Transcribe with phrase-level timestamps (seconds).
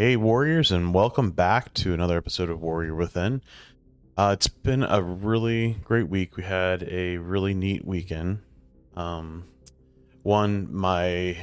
[0.00, 3.42] Hey, Warriors, and welcome back to another episode of Warrior Within.
[4.16, 6.36] Uh, it's been a really great week.
[6.36, 8.38] We had a really neat weekend.
[8.94, 9.42] Um,
[10.22, 11.36] one, my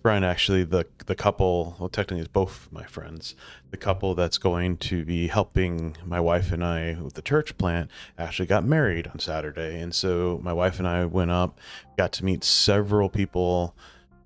[0.00, 3.34] friend, actually, the the couple, well, technically, it's both my friends.
[3.72, 7.90] The couple that's going to be helping my wife and I with the church plant
[8.16, 11.60] actually got married on Saturday, and so my wife and I went up,
[11.98, 13.76] got to meet several people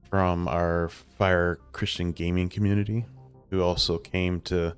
[0.08, 3.06] from our Fire Christian gaming community
[3.52, 4.74] who also came to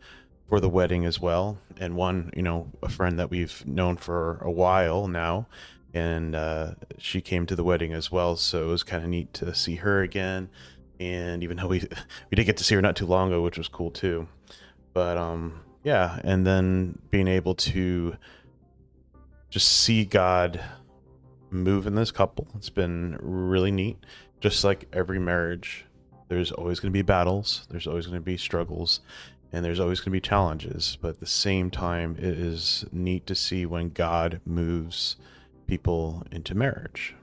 [0.49, 4.39] for the wedding as well, and one, you know, a friend that we've known for
[4.43, 5.47] a while now,
[5.95, 8.35] and uh, she came to the wedding as well.
[8.35, 10.51] So it was kind of neat to see her again,
[10.99, 11.81] and even though we
[12.31, 14.27] we did get to see her not too long ago, which was cool too.
[14.93, 18.17] But um, yeah, and then being able to
[19.51, 20.61] just see God
[21.49, 23.99] move in this couple, it's been really neat.
[24.41, 25.87] Just like every marriage,
[26.35, 29.01] there's always going to be battles, there's always going to be struggles,
[29.53, 30.99] and there's always going to be challenges.
[31.01, 35.17] But at the same time, it is neat to see when God moves
[35.67, 37.15] people into marriage.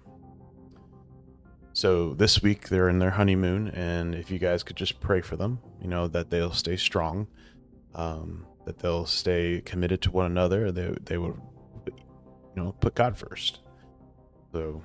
[1.74, 5.36] So this week they're in their honeymoon, and if you guys could just pray for
[5.36, 7.28] them, you know that they'll stay strong,
[7.96, 10.72] um, that they'll stay committed to one another.
[10.72, 11.38] They they will,
[11.86, 11.94] you
[12.56, 13.60] know, put God first.
[14.52, 14.82] So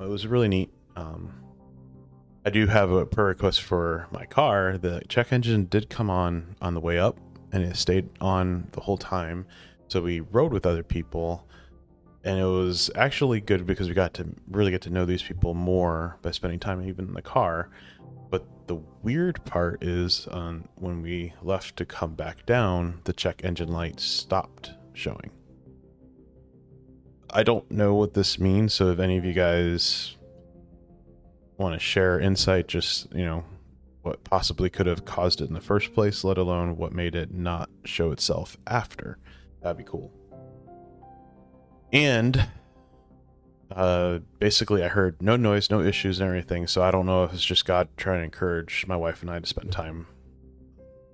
[0.00, 0.70] it was really neat.
[0.94, 1.45] Um,
[2.46, 4.78] I do have a prayer request for my car.
[4.78, 7.18] The check engine did come on on the way up,
[7.50, 9.46] and it stayed on the whole time.
[9.88, 11.44] So we rode with other people,
[12.22, 15.54] and it was actually good because we got to really get to know these people
[15.54, 17.68] more by spending time even in the car.
[18.30, 23.40] But the weird part is um, when we left to come back down, the check
[23.42, 25.32] engine light stopped showing.
[27.28, 30.16] I don't know what this means, so if any of you guys
[31.58, 33.44] want to share insight, just, you know,
[34.02, 37.32] what possibly could have caused it in the first place, let alone what made it
[37.32, 39.18] not show itself after.
[39.62, 40.12] That'd be cool.
[41.92, 42.46] And
[43.70, 46.66] uh, basically, I heard no noise, no issues, and everything.
[46.66, 49.40] So I don't know if it's just God trying to encourage my wife and I
[49.40, 50.06] to spend time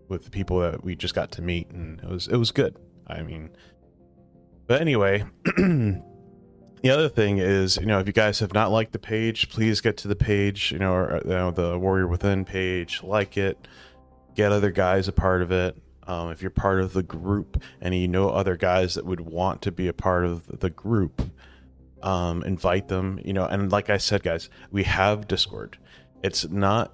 [0.08, 2.76] with the people that we just got to meet, and it was it was good.
[3.06, 3.50] I mean,
[4.66, 5.24] but anyway,
[6.82, 9.80] the other thing is, you know, if you guys have not liked the page, please
[9.80, 13.68] get to the page, you know, or, you know the Warrior Within page, like it,
[14.34, 15.76] get other guys a part of it.
[16.04, 19.62] Um, if you're part of the group and you know other guys that would want
[19.62, 21.22] to be a part of the group,
[22.02, 23.20] um, invite them.
[23.24, 25.78] You know, and like I said, guys, we have Discord.
[26.24, 26.92] It's not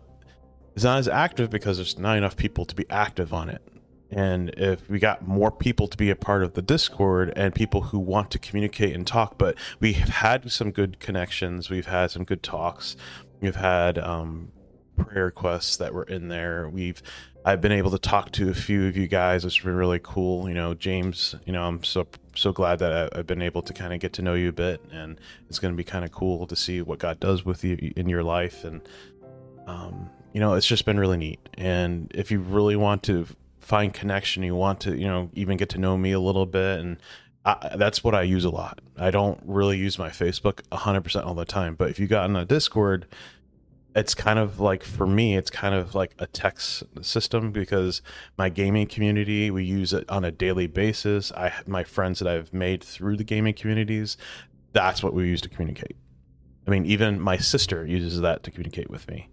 [0.75, 3.63] it's not as active because there's not enough people to be active on it.
[4.11, 7.83] And if we got more people to be a part of the Discord and people
[7.83, 12.11] who want to communicate and talk, but we have had some good connections, we've had
[12.11, 12.97] some good talks,
[13.41, 14.51] we've had um,
[14.97, 16.69] prayer requests that were in there.
[16.69, 17.03] We've
[17.45, 19.45] I've been able to talk to a few of you guys.
[19.45, 20.49] It's been really cool.
[20.49, 21.35] You know, James.
[21.47, 24.23] You know, I'm so so glad that I've been able to kind of get to
[24.23, 25.19] know you a bit, and
[25.49, 28.09] it's going to be kind of cool to see what God does with you in
[28.09, 28.65] your life.
[28.65, 28.83] And
[29.67, 31.41] um, you know, it's just been really neat.
[31.57, 33.27] And if you really want to
[33.69, 36.81] find connection, you want to, you know, even get to know me a little bit.
[36.81, 36.97] And
[37.45, 38.81] I, that's what I use a lot.
[38.97, 41.75] I don't really use my Facebook 100% all the time.
[41.75, 43.07] But if you got in a Discord,
[43.95, 48.01] it's kind of like for me it's kind of like a text system because
[48.37, 52.53] my gaming community we use it on a daily basis i my friends that i've
[52.53, 54.17] made through the gaming communities
[54.73, 55.97] that's what we use to communicate
[56.67, 59.31] i mean even my sister uses that to communicate with me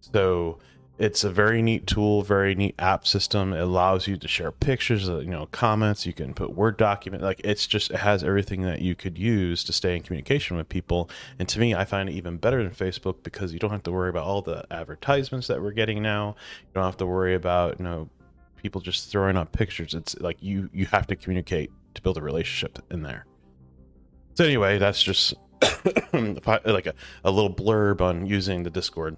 [0.00, 0.58] so
[1.00, 3.54] it's a very neat tool, very neat app system.
[3.54, 6.04] It allows you to share pictures, uh, you know, comments.
[6.04, 7.22] You can put Word document.
[7.22, 10.68] Like it's just it has everything that you could use to stay in communication with
[10.68, 11.08] people.
[11.38, 13.90] And to me, I find it even better than Facebook because you don't have to
[13.90, 16.36] worry about all the advertisements that we're getting now.
[16.60, 18.10] You don't have to worry about you know
[18.58, 19.94] people just throwing up pictures.
[19.94, 23.24] It's like you you have to communicate to build a relationship in there.
[24.34, 25.32] So anyway, that's just
[26.12, 29.16] like a, a little blurb on using the Discord.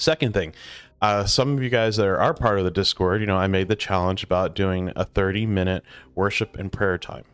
[0.00, 0.54] Second thing,
[1.00, 3.68] uh, some of you guys that are, part of the Discord, you know, I made
[3.68, 5.82] the challenge about doing a 30 minute
[6.14, 7.24] worship and prayer time.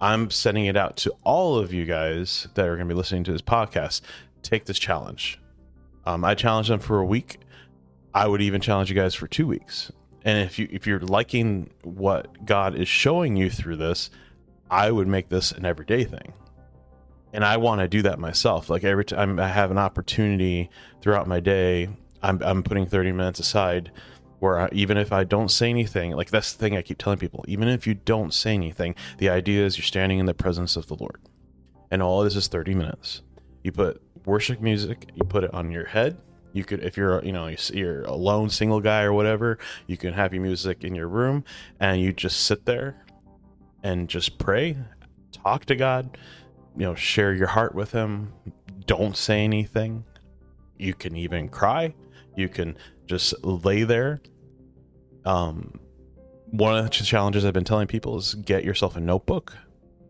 [0.00, 3.24] I'm sending it out to all of you guys that are going to be listening
[3.24, 4.00] to this podcast.
[4.42, 5.40] Take this challenge.
[6.04, 7.38] Um, I challenge them for a week.
[8.12, 9.92] I would even challenge you guys for two weeks.
[10.24, 14.10] And if you if you're liking what God is showing you through this,
[14.70, 16.32] I would make this an everyday thing
[17.32, 18.68] and I want to do that myself.
[18.68, 20.70] Like every time I have an opportunity
[21.00, 21.88] throughout my day,
[22.22, 23.90] I'm I'm putting 30 minutes aside
[24.38, 27.18] where I, even if I don't say anything, like that's the thing I keep telling
[27.18, 30.76] people, even if you don't say anything, the idea is you're standing in the presence
[30.76, 31.20] of the Lord.
[31.92, 33.22] And all this is 30 minutes.
[33.62, 36.16] You put worship music, you put it on your head,
[36.52, 40.12] You could, if you're, you know, you're a lone single guy or whatever, you can
[40.12, 41.44] have your music in your room
[41.80, 43.04] and you just sit there
[43.82, 44.76] and just pray,
[45.32, 46.18] talk to God,
[46.76, 48.32] you know, share your heart with Him.
[48.86, 50.04] Don't say anything.
[50.78, 51.94] You can even cry.
[52.36, 52.76] You can
[53.06, 54.20] just lay there.
[55.24, 55.78] Um,
[56.50, 59.56] one of the challenges I've been telling people is get yourself a notebook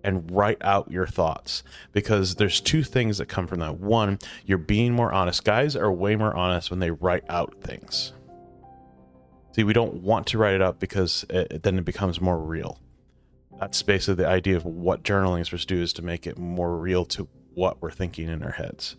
[0.05, 3.79] and write out your thoughts because there's two things that come from that.
[3.79, 5.45] One, you're being more honest.
[5.45, 8.13] Guys are way more honest when they write out things.
[9.55, 12.81] See, we don't want to write it up because it, then it becomes more real.
[13.61, 16.39] That's basically the idea of what journaling is supposed to do is to make it
[16.39, 18.97] more real to what we're thinking in our heads.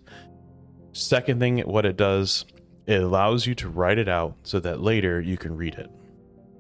[0.94, 2.46] Second thing, what it does,
[2.86, 5.90] it allows you to write it out so that later you can read it.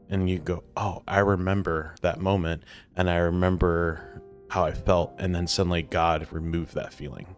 [0.09, 2.63] And you go, oh, I remember that moment
[2.95, 7.35] and I remember how I felt, and then suddenly God removed that feeling,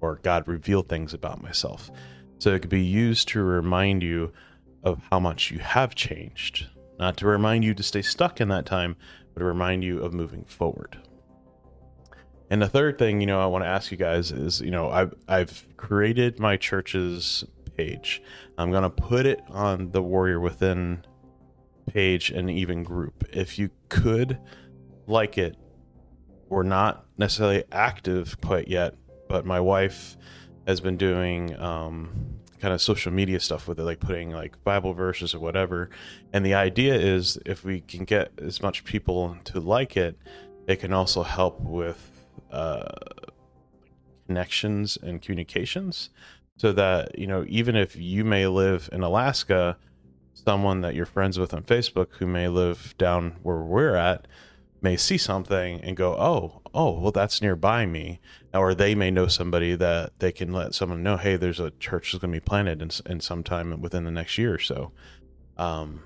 [0.00, 1.90] or God revealed things about myself.
[2.38, 4.32] So it could be used to remind you
[4.82, 6.68] of how much you have changed,
[6.98, 8.96] not to remind you to stay stuck in that time,
[9.34, 10.96] but to remind you of moving forward.
[12.48, 14.88] And the third thing, you know, I want to ask you guys is, you know,
[14.88, 17.44] I've I've created my church's
[17.76, 18.22] page.
[18.58, 21.04] I'm gonna put it on the Warrior Within
[21.86, 23.24] page and even group.
[23.32, 24.38] If you could
[25.06, 25.56] like it,
[26.48, 28.94] we're not necessarily active quite yet,
[29.28, 30.16] but my wife
[30.66, 34.92] has been doing um, kind of social media stuff with it, like putting like Bible
[34.92, 35.90] verses or whatever.
[36.32, 40.16] And the idea is if we can get as much people to like it,
[40.66, 42.10] it can also help with
[42.50, 42.88] uh,
[44.26, 46.10] connections and communications.
[46.56, 49.76] So that, you know, even if you may live in Alaska,
[50.32, 54.26] someone that you're friends with on Facebook who may live down where we're at
[54.80, 58.20] may see something and go, "Oh, oh, well, that's nearby me,"
[58.54, 62.12] or they may know somebody that they can let someone know, "Hey, there's a church
[62.12, 64.92] that's going to be planted in, in some time within the next year or so."
[65.58, 66.04] Um,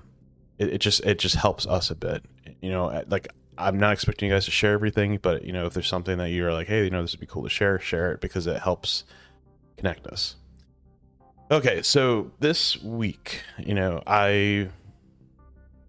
[0.57, 2.23] it, it just it just helps us a bit,
[2.61, 3.03] you know.
[3.07, 3.27] Like
[3.57, 6.29] I'm not expecting you guys to share everything, but you know, if there's something that
[6.29, 8.61] you're like, "Hey, you know, this would be cool to share," share it because it
[8.61, 9.03] helps
[9.77, 10.35] connect us.
[11.51, 14.69] Okay, so this week, you know, I you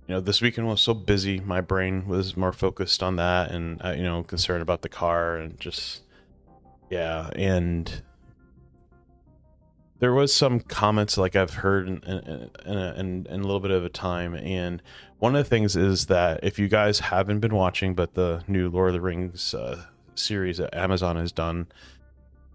[0.09, 1.39] know, this weekend was so busy.
[1.39, 5.37] My brain was more focused on that, and uh, you know, concerned about the car,
[5.37, 6.03] and just
[6.91, 8.03] yeah, and
[10.01, 13.61] there was some comments like I've heard in in, in, a, in, in a little
[13.61, 14.83] bit of a time, and
[15.21, 18.69] one of the things is that if you guys haven't been watching, but the new
[18.69, 19.81] Lord of the Rings uh,
[20.17, 21.69] series that Amazon has done,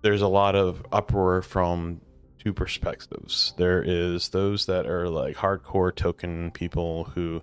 [0.01, 2.01] there's a lot of uproar from
[2.47, 3.53] two perspectives.
[3.57, 7.41] There is those that are like hardcore Tolkien people who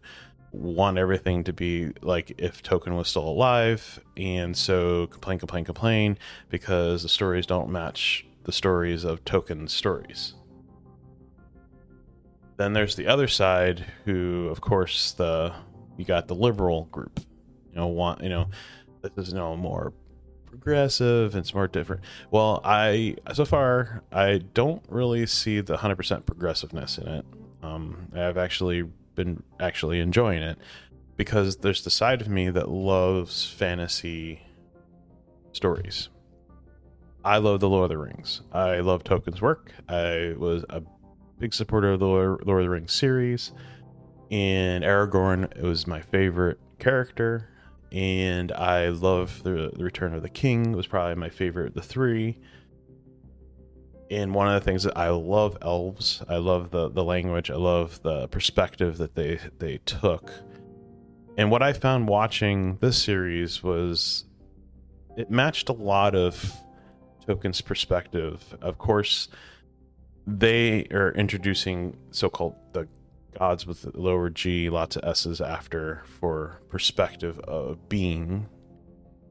[0.50, 6.18] want everything to be like if Tolkien was still alive, and so complain, complain, complain
[6.48, 10.32] because the stories don't match the stories of Tolkien's stories.
[12.56, 15.52] Then there's the other side, who, of course, the
[15.98, 17.20] you got the liberal group.
[17.70, 18.48] You know, want you know,
[19.02, 19.92] this is no more
[20.60, 22.02] progressive it's more different.
[22.30, 27.26] Well i so far i don't really see the 100% progressiveness in it.
[27.62, 28.82] Um, i've actually
[29.14, 30.58] been actually enjoying it
[31.16, 34.42] because there's the side of me that loves fantasy
[35.52, 36.08] stories.
[37.24, 38.42] I love the lord of the rings.
[38.52, 39.72] I love tolkien's work.
[39.88, 40.82] I was a
[41.38, 43.52] big supporter of the lord of the rings series.
[44.30, 47.48] And aragorn it was my favorite character
[47.94, 52.40] and I love the, Return of the King was probably my favorite of the three.
[54.10, 57.54] And one of the things that I love elves, I love the the language, I
[57.54, 60.30] love the perspective that they they took.
[61.38, 64.24] And what I found watching this series was
[65.16, 66.52] it matched a lot of
[67.26, 68.56] Tolkien's perspective.
[68.60, 69.28] Of course,
[70.26, 72.88] they are introducing so-called the
[73.38, 78.48] gods with lower G, lots of S's after for perspective of being,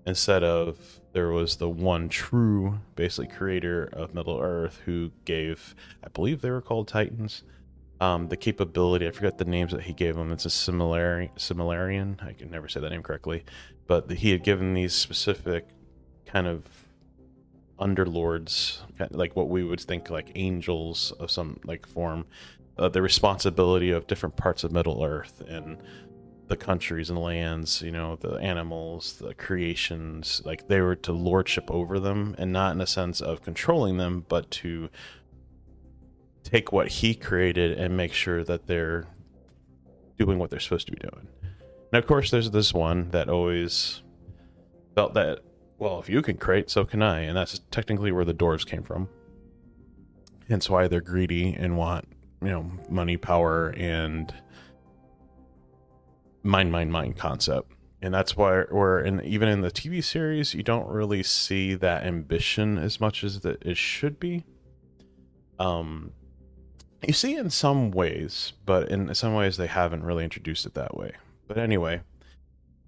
[0.06, 0.78] instead of
[1.14, 6.52] there was the one true, basically creator of Middle Earth who gave, I believe they
[6.52, 7.44] were called Titans,
[8.02, 9.08] um, the capability.
[9.08, 10.32] I forget the names that he gave them.
[10.32, 12.22] It's a similari- Silmarillion.
[12.26, 13.46] I can never say that name correctly,
[13.88, 15.68] but he had given these specific
[16.26, 16.64] kind of
[17.80, 18.80] underlords,
[19.12, 22.26] like what we would think like angels of some like form,
[22.78, 25.78] uh, the responsibility of different parts of Middle Earth and
[26.48, 31.70] the countries and lands, you know, the animals, the creations, like they were to lordship
[31.72, 34.90] over them and not in a sense of controlling them, but to
[36.44, 39.08] take what he created and make sure that they're
[40.18, 41.28] doing what they're supposed to be doing.
[41.92, 44.02] And of course, there's this one that always
[44.96, 45.40] felt that,
[45.78, 47.22] well, if you can create, so can I.
[47.22, 49.08] And that's technically where the dwarves came from
[50.50, 52.08] hence why they're greedy and want
[52.44, 54.34] you know money power and
[56.44, 57.72] mind mind mind concept
[58.02, 62.04] and that's why we're in even in the tv series you don't really see that
[62.04, 64.44] ambition as much as that it should be
[65.60, 66.12] um
[67.08, 70.96] you see in some ways but in some ways they haven't really introduced it that
[70.96, 71.14] way
[71.48, 72.02] but anyway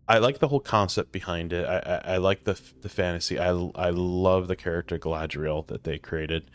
[0.08, 1.66] I like the whole concept behind it.
[1.66, 3.40] I, I, I, like the the fantasy.
[3.40, 6.52] I, I love the character Galadriel that they created,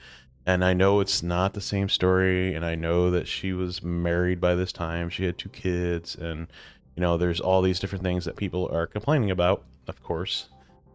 [0.47, 2.55] and I know it's not the same story.
[2.55, 5.11] And I know that she was married by this time.
[5.11, 6.49] She had two kids, and
[6.97, 10.49] you know, there's all these different things that people are complaining about, of course,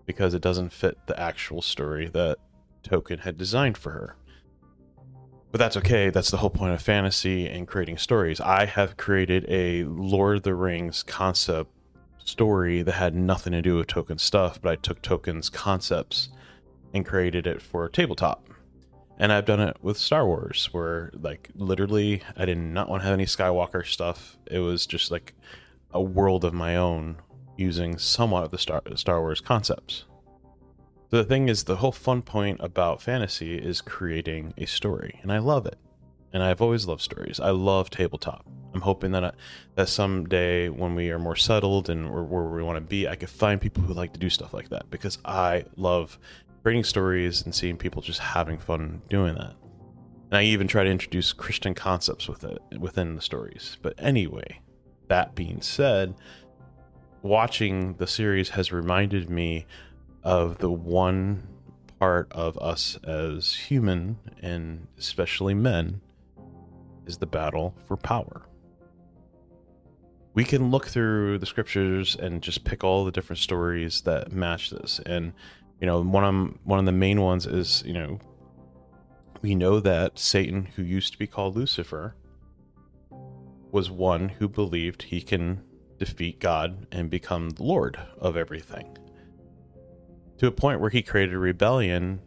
[0.05, 2.37] because it doesn't fit the actual story that
[2.83, 4.15] Tolkien had designed for her.
[5.51, 6.09] But that's okay.
[6.09, 8.41] That's the whole point of fantasy and creating stories.
[8.41, 11.71] I have created a Lord of the Rings concept
[12.19, 16.29] story that had nothing to do with Tolkien stuff, but I took Tolkien's concepts
[16.93, 18.49] and created it for tabletop.
[19.17, 23.05] And I've done it with Star Wars, where like literally I did not want to
[23.05, 24.37] have any Skywalker stuff.
[24.47, 25.33] It was just like
[25.91, 27.17] a world of my own
[27.57, 30.05] using somewhat of the Star Star Wars concepts.
[31.09, 35.37] The thing is, the whole fun point about fantasy is creating a story, and I
[35.37, 35.77] love it.
[36.33, 37.39] And I've always loved stories.
[37.39, 38.45] I love tabletop.
[38.73, 39.31] I'm hoping that I,
[39.75, 43.15] that someday when we are more settled and where, where we want to be, I
[43.15, 46.19] could find people who like to do stuff like that because I love
[46.65, 49.53] creating stories and seeing people just having fun doing that.
[50.31, 53.77] And I even try to introduce Christian concepts with it within the stories.
[53.83, 54.61] But anyway,
[55.07, 56.15] that being said,
[57.21, 59.67] watching the series has reminded me
[60.23, 61.47] of the one
[61.99, 66.01] part of us as human and especially men
[67.05, 68.41] is the battle for power
[70.35, 74.69] we can look through the scriptures and just pick all the different stories that match
[74.69, 74.99] this.
[75.05, 75.31] And
[75.79, 78.19] you know, one of one of the main ones is you know,
[79.41, 82.15] we know that Satan, who used to be called Lucifer,
[83.71, 85.61] was one who believed he can
[85.97, 88.97] defeat God and become the Lord of everything.
[90.39, 92.21] To a point where he created a rebellion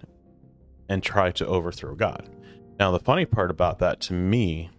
[0.89, 2.29] and tried to overthrow God.
[2.79, 4.71] Now, the funny part about that to me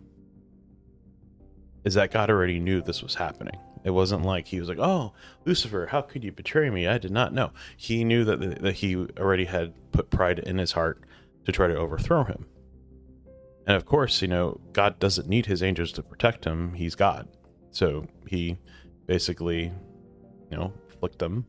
[1.84, 3.60] is that God already knew this was happening.
[3.90, 5.14] It wasn't like he was like, "Oh,
[5.46, 6.86] Lucifer, how could you betray me?
[6.88, 10.74] I did not know." He knew that that he already had put pride in his
[10.74, 11.04] heart
[11.46, 12.46] to try to overthrow him.
[13.66, 16.76] And of course, you know, God doesn't need his angels to protect him.
[16.76, 17.28] He's God.
[17.72, 18.60] So he
[19.08, 19.72] basically,
[20.52, 21.48] you know, flicked them.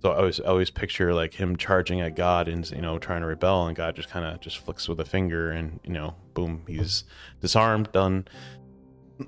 [0.00, 3.26] So I always always picture like him charging at God and you know trying to
[3.26, 6.62] rebel, and God just kind of just flicks with a finger, and you know, boom,
[6.66, 7.04] he's
[7.40, 8.26] disarmed, done.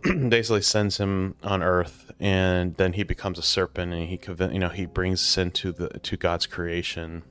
[0.28, 4.68] basically sends him on Earth, and then he becomes a serpent, and he you know
[4.68, 7.22] he brings sin to the to God's creation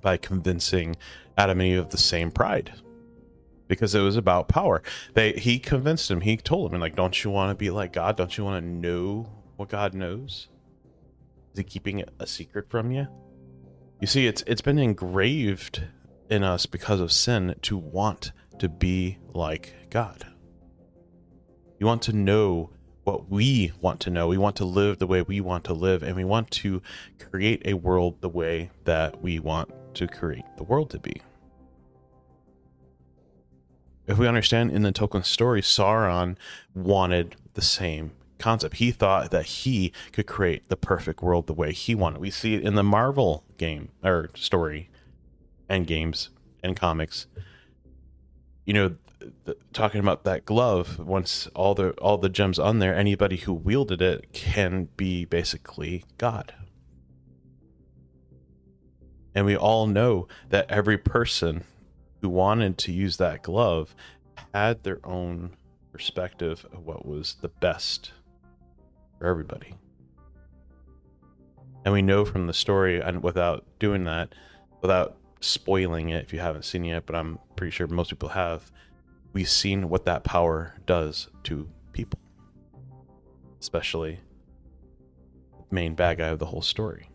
[0.00, 0.96] by convincing
[1.36, 2.72] Adam and Eve of the same pride,
[3.68, 4.82] because it was about power.
[5.14, 6.20] They he convinced him.
[6.20, 8.16] He told him, and like, don't you want to be like God?
[8.16, 10.48] Don't you want to know what God knows?
[11.52, 13.08] Is he keeping a secret from you?
[14.00, 15.82] You see, it's it's been engraved
[16.30, 20.26] in us because of sin to want to be like God.
[21.80, 22.70] We want to know
[23.04, 24.28] what we want to know.
[24.28, 26.82] We want to live the way we want to live, and we want to
[27.18, 31.22] create a world the way that we want to create the world to be.
[34.06, 36.36] If we understand in the Tolkien story, Sauron
[36.74, 38.76] wanted the same concept.
[38.76, 42.20] He thought that he could create the perfect world the way he wanted.
[42.20, 44.90] We see it in the Marvel game or story
[45.68, 46.28] and games
[46.62, 47.26] and comics.
[48.66, 48.96] You know,
[49.44, 53.52] the, talking about that glove once all the all the gems on there anybody who
[53.52, 56.54] wielded it can be basically god.
[59.34, 61.64] And we all know that every person
[62.20, 63.94] who wanted to use that glove
[64.52, 65.56] had their own
[65.92, 68.12] perspective of what was the best
[69.18, 69.74] for everybody.
[71.84, 74.34] And we know from the story and without doing that
[74.82, 78.28] without spoiling it if you haven't seen it yet but i'm pretty sure most people
[78.28, 78.70] have
[79.32, 82.18] we've seen what that power does to people,
[83.60, 84.20] especially
[85.68, 87.10] the main bad guy of the whole story.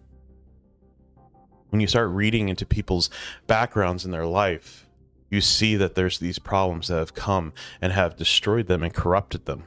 [1.70, 3.10] When you start reading into people's
[3.48, 4.88] backgrounds in their life,
[5.30, 9.46] you see that there's these problems that have come and have destroyed them and corrupted
[9.46, 9.66] them.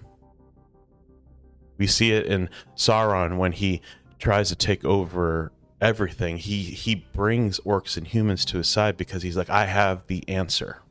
[1.77, 3.83] We see it in Sauron when he
[4.19, 6.39] tries to take over everything.
[6.39, 10.27] He he brings orcs and humans to his side because he's like, I have the
[10.29, 10.83] answer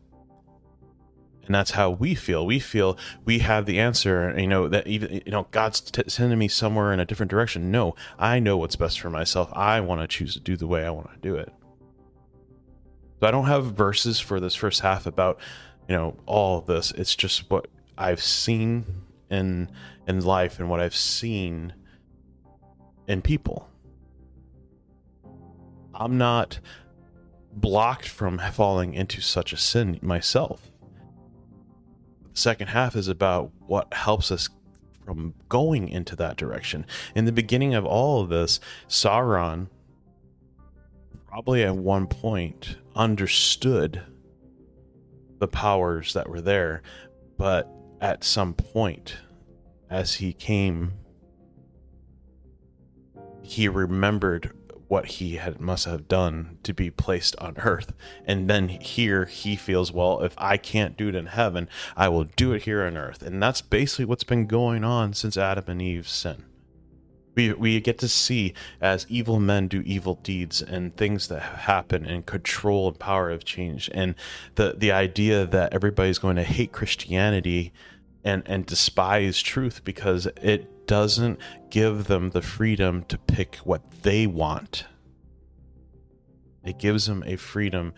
[1.47, 5.21] and that's how we feel we feel we have the answer you know that even
[5.25, 8.75] you know god's t- sending me somewhere in a different direction no i know what's
[8.75, 11.35] best for myself i want to choose to do the way i want to do
[11.35, 11.51] it
[13.19, 15.39] So I don't have verses for this first half about,
[15.89, 16.91] you know, all of this.
[16.91, 18.85] It's just what I've seen
[19.29, 19.69] in
[20.07, 21.73] in life and what I've seen
[23.07, 23.69] in people.
[25.93, 26.59] I'm not
[27.51, 30.69] blocked from falling into such a sin myself.
[32.37, 34.47] Second half is about what helps us
[35.03, 36.85] from going into that direction.
[37.15, 39.69] In the beginning of all of this, Sauron
[41.27, 44.03] probably at one point understood
[45.39, 46.83] the powers that were there,
[47.39, 47.67] but
[48.01, 49.17] at some point,
[49.89, 50.93] as he came,
[53.41, 54.51] he remembered
[54.87, 57.93] what he had must have done to be placed on earth.
[58.25, 62.23] And then here he feels well if i can't do it in heaven i will
[62.23, 63.21] do it here on earth.
[63.21, 66.45] And that's basically what's been going on since adam and eve's sin.
[67.35, 72.03] We, we get to see as evil men do evil deeds and things that happen
[72.03, 74.15] and control and power have changed and
[74.55, 77.71] the the idea that everybody's going to hate christianity
[78.23, 81.39] and and despise truth because it doesn't
[81.69, 84.85] give them the freedom to pick what they want.
[86.63, 87.93] It gives them a freedom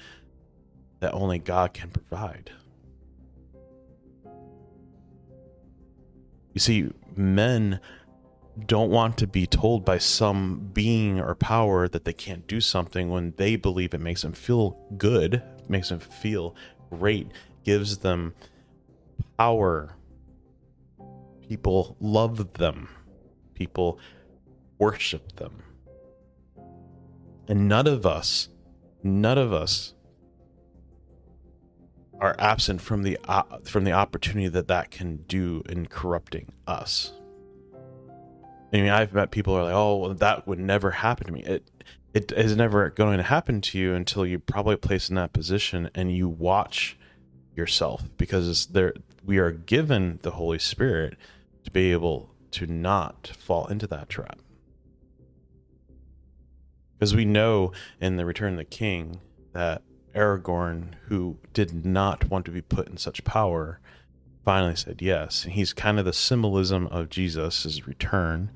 [0.99, 2.51] that only God can provide.
[6.53, 7.79] You see, men
[8.65, 13.09] don't want to be told by some being or power that they can't do something
[13.09, 16.55] when they believe it makes them feel good, makes them feel
[16.89, 17.31] great,
[17.63, 18.33] gives them
[19.37, 19.95] power
[21.49, 22.89] People love them.
[23.55, 23.99] People
[24.77, 25.63] worship them.
[27.47, 28.49] And none of us,
[29.01, 29.95] none of us
[32.21, 37.13] are absent from the uh, from the opportunity that that can do in corrupting us.
[38.71, 41.33] I mean, I've met people who are like, "Oh, well, that would never happen to
[41.33, 41.71] me." It
[42.13, 45.89] it is never going to happen to you until you probably place in that position
[45.95, 46.95] and you watch
[47.55, 48.93] yourself because there
[49.25, 51.17] we are given the Holy Spirit
[51.63, 54.39] to be able to not fall into that trap.
[56.97, 59.21] Because we know in the Return of the King
[59.53, 59.81] that
[60.13, 63.79] Aragorn, who did not want to be put in such power,
[64.43, 65.43] finally said yes.
[65.43, 68.51] He's kind of the symbolism of Jesus' return.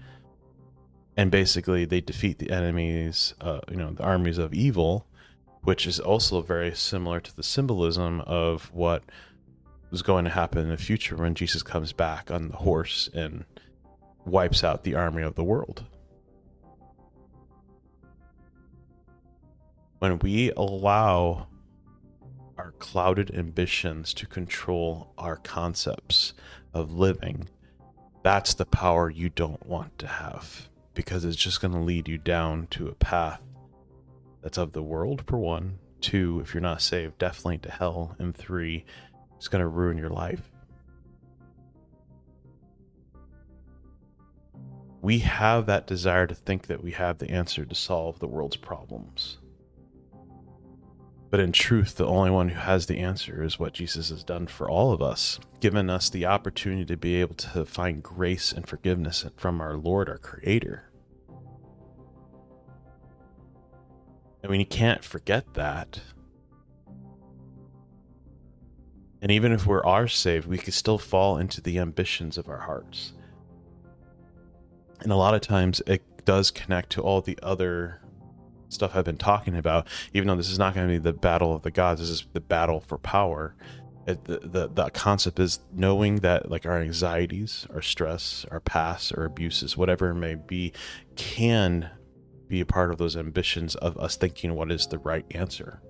[1.16, 5.06] And basically, they defeat the enemies, uh, you know, the armies of evil,
[5.62, 9.04] which is also very similar to the symbolism of what
[9.94, 13.46] was going to happen in the future when Jesus comes back on the horse and
[14.26, 15.84] wipes out the army of the world.
[20.00, 21.46] When we allow
[22.58, 26.34] our clouded ambitions to control our concepts
[26.74, 27.48] of living,
[28.24, 32.18] that's the power you don't want to have because it's just going to lead you
[32.18, 33.42] down to a path
[34.42, 35.78] that's of the world, for one.
[36.02, 38.16] Two, if you're not saved, definitely to hell.
[38.18, 38.86] And three,
[39.44, 40.50] it's going to ruin your life.
[45.02, 48.56] We have that desire to think that we have the answer to solve the world's
[48.56, 49.40] problems.
[51.30, 54.48] But in truth, the only one who has the answer is what Jesus has done
[54.48, 58.66] for all of us, given us the opportunity to be able to find grace and
[58.66, 60.90] forgiveness from our Lord, our Creator.
[64.42, 66.00] I mean, you can't forget that.
[69.24, 72.58] And even if we are saved, we could still fall into the ambitions of our
[72.58, 73.14] hearts.
[75.00, 78.02] And a lot of times it does connect to all the other
[78.68, 81.56] stuff I've been talking about, even though this is not going to be the battle
[81.56, 83.56] of the gods, this is the battle for power.
[84.06, 89.14] It, the, the, the concept is knowing that like our anxieties, our stress, our past,
[89.18, 90.74] our abuses, whatever it may be,
[91.16, 91.90] can
[92.50, 95.82] be a part of those ambitions of us thinking what is the right answer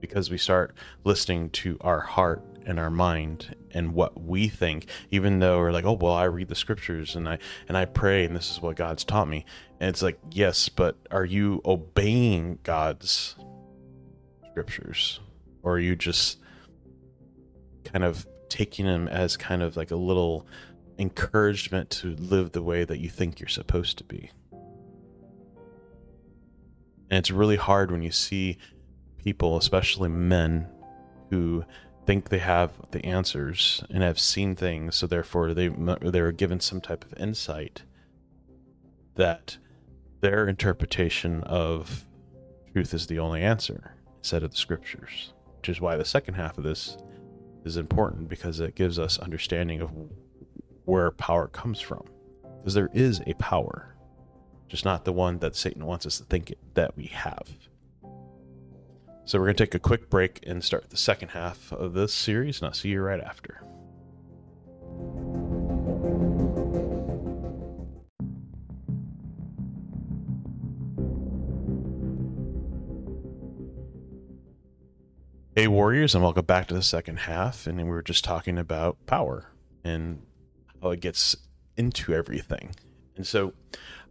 [0.00, 5.38] because we start listening to our heart and our mind and what we think even
[5.38, 8.36] though we're like oh well i read the scriptures and i and i pray and
[8.36, 9.44] this is what god's taught me.
[9.80, 13.36] And it's like yes but are you obeying god's
[14.58, 15.20] scriptures?
[15.62, 16.40] Or are you just
[17.84, 20.48] kind of taking them as kind of like a little
[20.98, 24.32] encouragement to live the way that you think you're supposed to be?
[27.10, 28.58] And it's really hard when you see
[29.28, 30.66] people, especially men,
[31.28, 31.62] who
[32.06, 36.80] think they have the answers and have seen things, so therefore they they're given some
[36.80, 37.82] type of insight
[39.16, 39.58] that
[40.22, 42.06] their interpretation of
[42.72, 45.34] truth is the only answer instead of the scriptures.
[45.58, 46.96] Which is why the second half of this
[47.66, 49.90] is important because it gives us understanding of
[50.86, 52.04] where power comes from.
[52.60, 53.94] Because there is a power,
[54.68, 57.46] just not the one that Satan wants us to think that we have.
[59.28, 62.14] So we're going to take a quick break and start the second half of this
[62.14, 63.62] series, and I'll see you right after.
[75.54, 77.66] Hey, Warriors, and welcome back to the second half.
[77.66, 79.52] And we were just talking about power
[79.84, 80.22] and
[80.80, 81.36] how it gets
[81.76, 82.74] into everything.
[83.14, 83.52] And so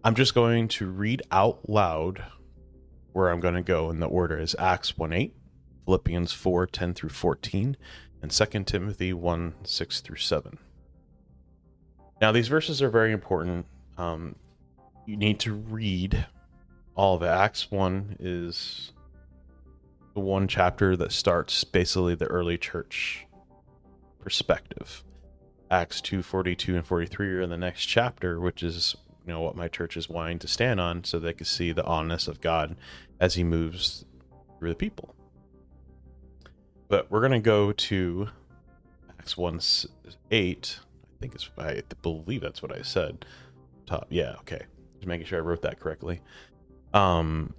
[0.03, 2.23] I'm just going to read out loud
[3.17, 5.34] where I'm going to go in the order is Acts 1 8,
[5.86, 7.75] Philippians 4 10 through 14,
[8.21, 10.60] and 2 Timothy 1 6 through 7.
[12.21, 13.65] Now, these verses are very important.
[13.97, 14.36] Um,
[15.08, 16.27] you need to read
[16.95, 17.27] all of it.
[17.27, 18.93] Acts 1 is
[20.13, 23.25] the one chapter that starts basically the early church
[24.19, 25.03] perspective.
[25.71, 28.95] Acts 2 42 and 43 are in the next chapter, which is
[29.27, 31.84] you know what my church is wanting to stand on so they can see the
[31.84, 32.77] honest of God
[33.19, 34.06] as he moves
[34.60, 35.15] through the people.
[36.88, 38.30] But we're gonna go to
[39.19, 39.60] Acts 1
[40.32, 40.80] 8.
[40.82, 43.25] I think it's I believe that's what I said.
[43.86, 44.62] Top yeah, okay.
[44.95, 46.21] Just making sure I wrote that correctly.
[46.93, 47.53] Um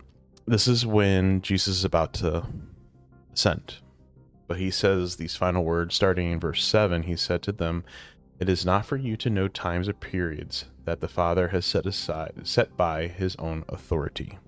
[0.46, 2.46] this is when Jesus is about to
[3.34, 3.76] ascend.
[4.46, 7.02] But he says these final words starting in verse 7.
[7.02, 7.84] He said to them,
[8.40, 11.84] It is not for you to know times or periods that the Father has set
[11.84, 14.38] aside, set by his own authority.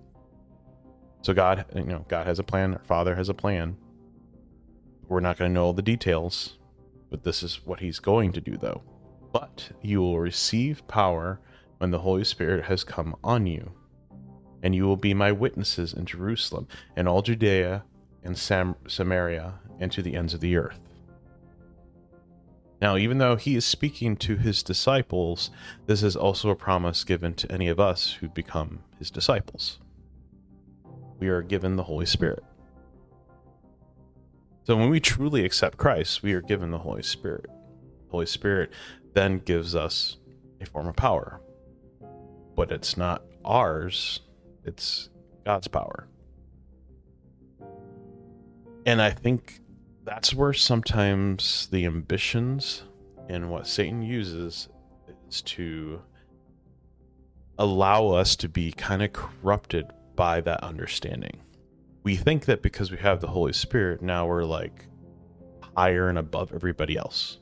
[1.22, 3.76] So God, you know, God has a plan, our Father has a plan.
[5.09, 6.59] We're not going to know all the details,
[7.11, 8.83] but this is what he's going to do though.
[9.33, 11.40] But you will receive power
[11.78, 13.72] when the Holy Spirit has come on you
[14.62, 17.85] and you will be my witnesses in Jerusalem and all Judea
[18.22, 20.80] and Sam- Samaria and to the ends of the earth.
[22.80, 25.50] Now, even though he is speaking to his disciples,
[25.87, 29.80] this is also a promise given to any of us who become his disciples.
[31.20, 32.42] We are given the Holy Spirit.
[34.64, 37.46] So when we truly accept Christ, we are given the Holy Spirit.
[37.46, 38.72] The Holy Spirit
[39.14, 40.16] then gives us
[40.61, 41.40] a form of power,
[42.56, 44.20] but it's not ours
[44.64, 45.09] it's
[45.44, 46.06] God's power.
[48.87, 49.61] And I think
[50.04, 52.83] that's where sometimes the ambitions
[53.28, 54.68] and what Satan uses
[55.28, 56.00] is to
[57.59, 61.40] allow us to be kind of corrupted by that understanding.
[62.03, 64.87] We think that because we have the Holy Spirit, now we're like
[65.77, 67.38] higher and above everybody else.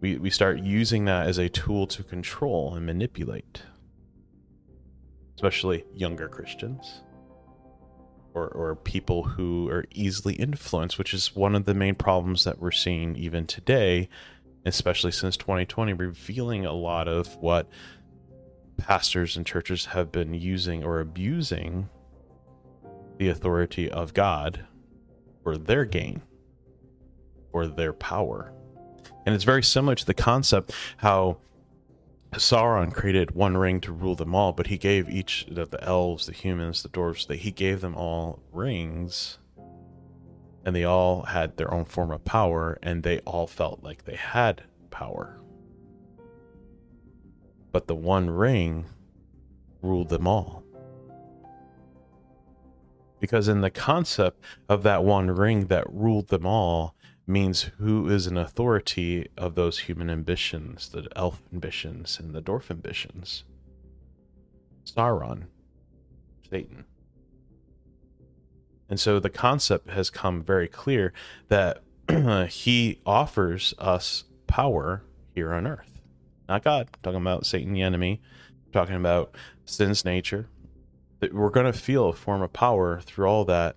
[0.00, 3.62] We, we start using that as a tool to control and manipulate
[5.38, 7.02] especially younger Christians
[8.34, 12.58] or, or people who are easily influenced, which is one of the main problems that
[12.58, 14.08] we're seeing even today,
[14.66, 17.68] especially since 2020, revealing a lot of what
[18.78, 21.88] pastors and churches have been using or abusing
[23.18, 24.64] the authority of God
[25.42, 26.22] for their gain
[27.52, 28.52] or their power.
[29.26, 31.38] And it's very similar to the concept how
[32.32, 36.26] Sauron created one ring to rule them all, but he gave each of the elves,
[36.26, 39.38] the humans, the dwarves, that he gave them all rings,
[40.64, 44.16] and they all had their own form of power, and they all felt like they
[44.16, 45.37] had power.
[47.72, 48.86] But the one ring
[49.82, 50.64] ruled them all.
[53.20, 56.94] Because in the concept of that one ring that ruled them all,
[57.28, 62.70] means who is an authority of those human ambitions, the elf ambitions and the dwarf
[62.70, 63.44] ambitions.
[64.84, 65.44] Sauron,
[66.48, 66.86] Satan.
[68.88, 71.12] And so the concept has come very clear
[71.48, 71.82] that
[72.48, 75.02] he offers us power
[75.34, 75.97] here on earth.
[76.48, 76.88] Not God.
[76.94, 78.20] I'm talking about Satan, the enemy.
[78.66, 79.34] I'm talking about
[79.64, 80.48] sin's nature.
[81.32, 83.76] We're going to feel a form of power through all that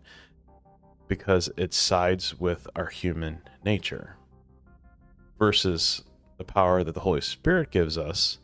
[1.08, 4.16] because it sides with our human nature
[5.38, 6.04] versus
[6.38, 8.38] the power that the Holy Spirit gives us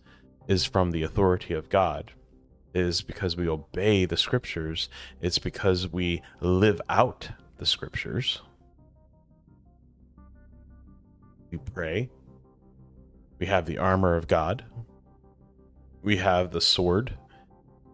[0.47, 2.11] is from the authority of God
[2.73, 4.89] is because we obey the scriptures
[5.21, 8.41] it's because we live out the scriptures
[11.49, 12.09] we pray
[13.39, 14.65] we have the armor of God
[16.01, 17.17] we have the sword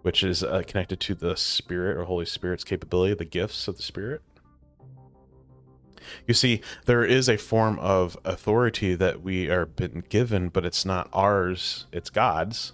[0.01, 3.83] which is uh, connected to the spirit or holy spirit's capability the gifts of the
[3.83, 4.21] spirit
[6.27, 10.85] you see, there is a form of authority that we are been given, but it's
[10.85, 12.73] not ours, it's God's.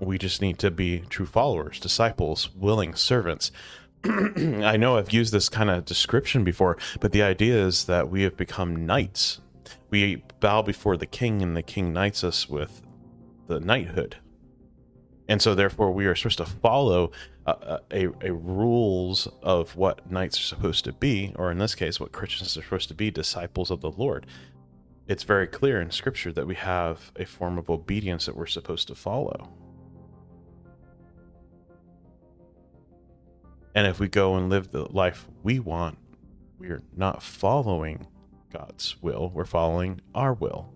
[0.00, 3.52] We just need to be true followers, disciples, willing servants.
[4.04, 8.22] I know I've used this kind of description before, but the idea is that we
[8.22, 9.40] have become knights.
[9.90, 12.82] We bow before the king, and the king knights us with
[13.46, 14.16] the knighthood.
[15.28, 17.12] And so, therefore, we are supposed to follow
[17.46, 22.00] a, a, a rules of what knights are supposed to be, or in this case,
[22.00, 24.26] what Christians are supposed to be, disciples of the Lord.
[25.08, 28.88] It's very clear in Scripture that we have a form of obedience that we're supposed
[28.88, 29.48] to follow.
[33.74, 35.98] And if we go and live the life we want,
[36.58, 38.06] we're not following
[38.52, 40.72] God's will, we're following our will.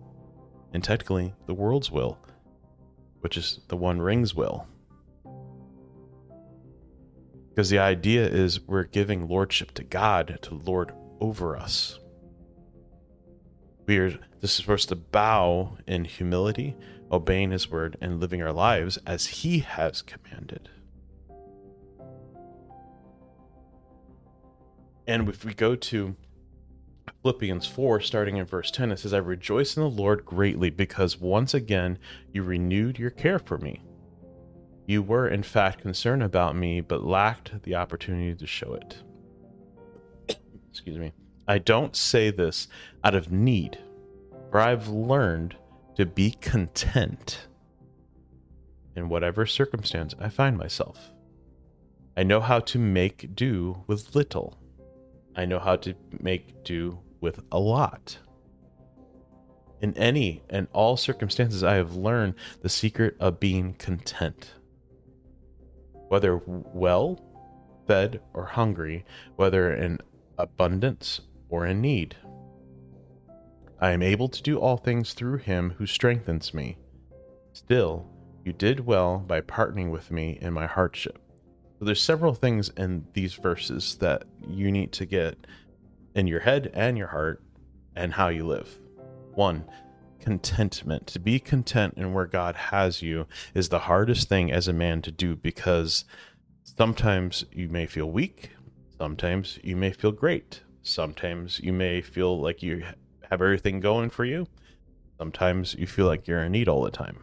[0.73, 2.17] And technically, the world's will,
[3.21, 4.67] which is the One Ring's will.
[7.49, 11.99] Because the idea is we're giving lordship to God to lord over us.
[13.85, 16.75] We are this is supposed to bow in humility,
[17.11, 20.69] obeying his word, and living our lives as he has commanded.
[25.07, 26.15] And if we go to
[27.27, 31.19] Philippians 4, starting in verse 10, it says, I rejoice in the Lord greatly because
[31.19, 31.99] once again
[32.31, 33.81] you renewed your care for me.
[34.85, 39.03] You were, in fact, concerned about me, but lacked the opportunity to show it.
[40.71, 41.11] Excuse me.
[41.49, 42.69] I don't say this
[43.03, 43.77] out of need,
[44.49, 45.57] for I've learned
[45.97, 47.49] to be content
[48.95, 51.11] in whatever circumstance I find myself.
[52.15, 54.57] I know how to make do with little.
[55.35, 58.17] I know how to make do with a lot.
[59.81, 64.53] In any and all circumstances, I have learned the secret of being content
[66.07, 67.19] whether well
[67.85, 69.99] fed or hungry, whether in
[70.37, 72.15] abundance or in need.
[73.79, 76.77] I am able to do all things through him who strengthens me.
[77.53, 78.07] Still,
[78.43, 81.19] you did well by partnering with me in my hardship.
[81.79, 85.37] So there's several things in these verses that you need to get
[86.17, 87.43] in your head and your heart
[87.95, 88.79] and how you live.
[89.35, 89.65] One,
[90.19, 91.07] contentment.
[91.07, 95.01] To be content in where God has you is the hardest thing as a man
[95.03, 96.05] to do because
[96.63, 98.49] sometimes you may feel weak,
[98.97, 102.83] sometimes you may feel great, sometimes you may feel like you
[103.29, 104.47] have everything going for you,
[105.19, 107.19] sometimes you feel like you're in need all the time.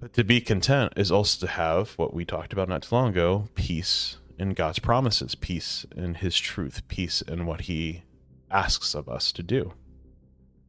[0.00, 3.10] But to be content is also to have what we talked about not too long
[3.10, 8.02] ago peace in God's promises, peace in His truth, peace in what He
[8.50, 9.72] asks of us to do.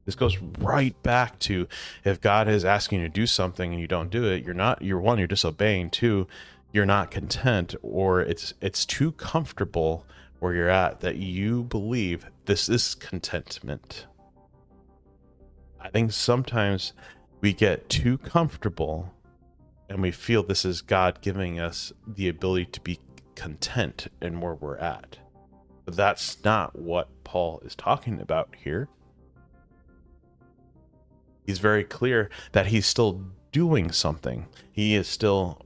[0.06, 1.68] This goes right back to
[2.04, 4.82] if God is asking you to do something and you don't do it, you're not
[4.82, 6.28] you're one, you're disobeying, two,
[6.74, 10.06] you're not content, or it's it's too comfortable
[10.40, 14.08] where you're at that you believe this is contentment.
[15.80, 16.94] I think sometimes
[17.40, 19.14] we get too comfortable
[19.90, 23.00] and we feel this is God giving us the ability to be
[23.36, 25.18] content in where we're at.
[25.86, 28.88] But that's not what Paul is talking about here
[31.46, 34.48] he's very clear that he's still doing something.
[34.72, 35.62] He is still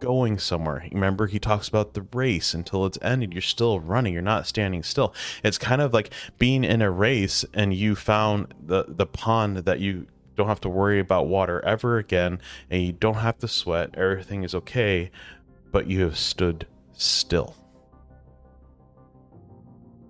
[0.00, 0.86] going somewhere.
[0.92, 3.32] Remember, he talks about the race until it's ended.
[3.32, 4.12] You're still running.
[4.12, 5.12] You're not standing still.
[5.42, 9.80] It's kind of like being in a race and you found the the pond that
[9.80, 13.90] you don't have to worry about water ever again, and you don't have to sweat.
[13.96, 15.10] Everything is okay,
[15.70, 17.54] but you have stood still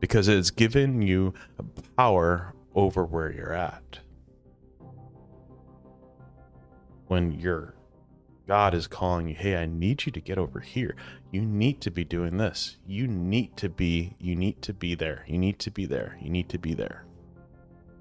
[0.01, 1.35] because it's given you
[1.97, 3.99] power over where you're at
[7.09, 7.75] when your
[8.47, 10.97] God is calling you, hey, I need you to get over here.
[11.31, 12.79] You need to be doing this.
[12.87, 15.25] You need to be, you need to be there.
[15.27, 16.17] You need to be there.
[16.21, 17.05] You need to be there.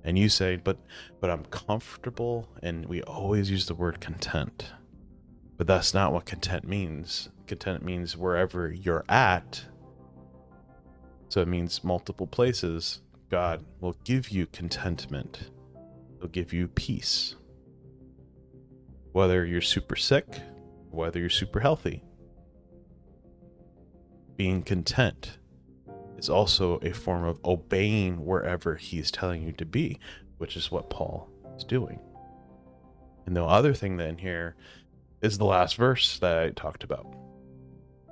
[0.06, 0.78] And you say, but
[1.20, 4.72] but I'm comfortable, and we always use the word content.
[5.58, 7.28] But that's not what content means.
[7.48, 9.64] Content means wherever you're at.
[11.30, 13.02] So it means multiple places.
[13.30, 15.52] God will give you contentment.
[16.20, 17.36] He'll give you peace
[19.18, 20.28] whether you're super sick,
[20.92, 22.04] whether you're super healthy.
[24.36, 25.40] Being content
[26.20, 30.00] is also a form of obeying wherever he's telling you to be,
[30.38, 32.00] which is what Paul is doing.
[33.26, 34.56] And the other thing then here
[35.24, 37.12] is the last verse that I talked about.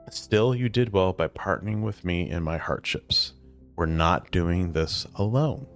[0.09, 3.33] Still, you did well by partnering with me in my hardships.
[3.75, 5.67] We're not doing this alone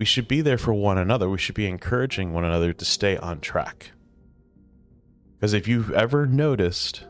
[0.00, 1.28] we should be there for one another.
[1.28, 3.92] We should be encouraging one another to stay on track.
[5.34, 7.04] Because if you've ever noticed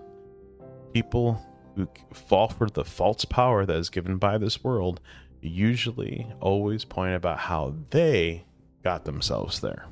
[0.92, 1.40] people
[1.76, 5.00] who fall for the false power that is given by this world,
[5.40, 8.44] usually always point about how they
[8.82, 9.86] got themselves there,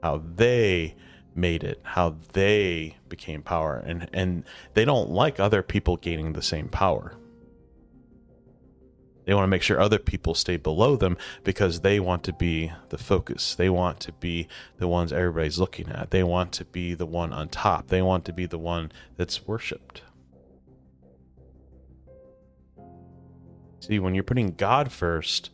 [0.00, 0.94] how they
[1.38, 6.42] made it, how they became power, and and they don't like other people gaining the
[6.42, 7.14] same power
[9.26, 12.72] They want to make sure other people stay below them because they want to be
[12.90, 13.54] the focus.
[13.54, 14.48] They want to be
[14.78, 16.10] the ones everybody's looking at.
[16.10, 17.88] They want to be the one on top.
[17.88, 20.02] They want to be the one that's worshiped.
[23.80, 25.50] See, when you're putting God first,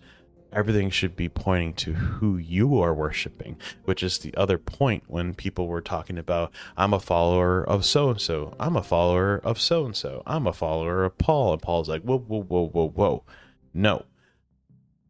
[0.55, 5.35] everything should be pointing to who you are worshiping, which is the other point when
[5.35, 9.61] people were talking about, I'm a follower of so and so, I'm a follower of
[9.61, 11.53] so and so, I'm a follower of Paul.
[11.55, 13.25] And Paul's like, whoa, whoa, whoa, whoa, whoa.
[13.73, 14.05] No.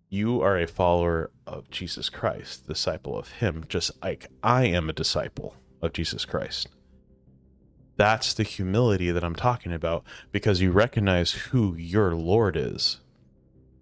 [0.09, 4.92] You are a follower of Jesus Christ, disciple of Him, just like I am a
[4.92, 6.68] disciple of Jesus Christ.
[7.96, 13.00] That's the humility that I'm talking about because you recognize who your Lord is.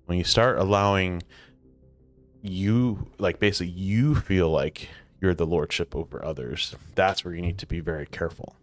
[0.06, 1.22] When you start allowing
[2.42, 4.88] you, like basically, you feel like
[5.20, 8.56] you're the lordship over others, that's where you need to be very careful.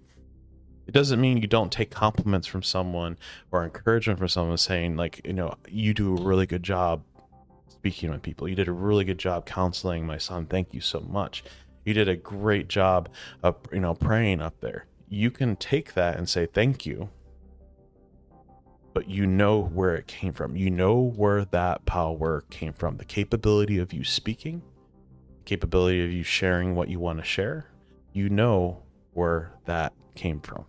[0.88, 3.18] It doesn't mean you don't take compliments from someone
[3.52, 7.04] or encouragement from someone saying, like, you know, you do a really good job
[7.68, 8.48] speaking with people.
[8.50, 10.48] You did a really good job counseling my son.
[10.48, 11.44] Thank you so much.
[11.86, 13.08] You did a great job
[13.44, 14.86] of, you know, praying up there.
[15.08, 17.10] You can take that and say thank you,
[19.00, 20.58] but you know where it came from.
[20.58, 22.98] You know where that power came from.
[22.98, 24.62] The capability of you speaking,
[25.46, 27.68] capability of you sharing what you want to share.
[28.12, 28.84] You know
[29.14, 30.66] where that came from.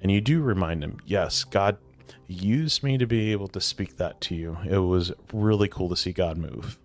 [0.00, 1.78] And you do remind him, yes, God
[2.26, 4.58] used me to be able to speak that to you.
[4.68, 6.80] It was really cool to see God move.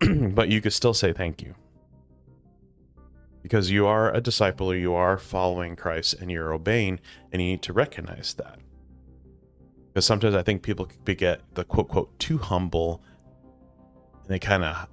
[0.34, 1.54] but you could still say thank you.
[3.44, 6.98] Because you are a disciple, you are following Christ, and you're obeying,
[7.30, 8.58] and you need to recognize that.
[9.88, 13.02] Because sometimes I think people get the quote, quote, too humble,
[14.22, 14.88] and they kind of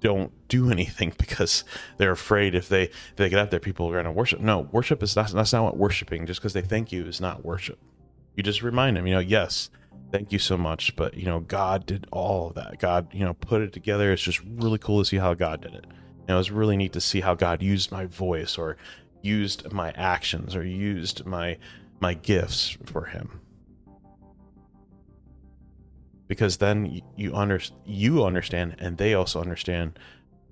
[0.00, 1.62] don't do anything because
[1.98, 4.40] they're afraid if they if they get out there, people are going to worship.
[4.40, 6.26] No, worship is not that's not what worshiping.
[6.26, 7.78] Just because they thank you is not worship.
[8.34, 9.70] You just remind them, you know, yes,
[10.10, 12.80] thank you so much, but you know, God did all of that.
[12.80, 14.12] God, you know, put it together.
[14.12, 15.86] It's just really cool to see how God did it.
[16.28, 18.76] You know, it's really neat to see how God used my voice or
[19.22, 21.58] used my actions or used my
[22.00, 23.40] my gifts for Him.
[26.26, 29.98] Because then you under you understand and they also understand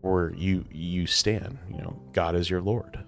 [0.01, 2.99] where you you stand you know god is your lord.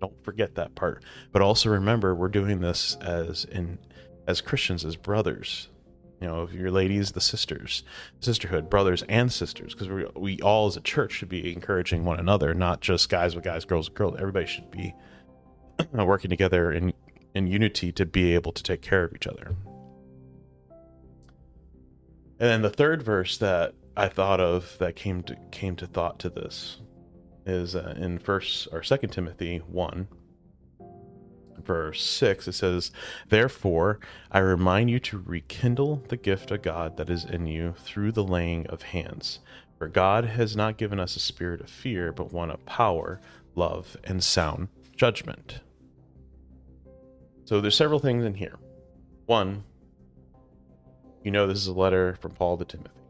[0.00, 1.02] Don't forget that part.
[1.32, 3.78] But also remember we're doing this as in
[4.28, 5.68] as christians as brothers
[6.26, 7.82] know your ladies the sisters
[8.20, 12.18] sisterhood brothers and sisters because we, we all as a church should be encouraging one
[12.18, 14.16] another not just guys with guys girls with girls.
[14.18, 14.94] Everybody should be
[15.92, 16.92] working together in
[17.34, 19.56] in unity to be able to take care of each other.
[22.38, 26.18] And then the third verse that I thought of that came to came to thought
[26.20, 26.80] to this
[27.46, 30.08] is uh, in first or second Timothy 1
[31.64, 32.90] verse 6 it says
[33.28, 33.98] therefore
[34.30, 38.24] i remind you to rekindle the gift of god that is in you through the
[38.24, 39.40] laying of hands.
[39.78, 43.20] For god has not given us a spirit of fear but one of power
[43.54, 45.60] love and sound judgment.
[47.44, 48.56] So there's several things in here.
[49.26, 49.64] One
[51.22, 53.03] you know this is a letter from Paul to Timothy.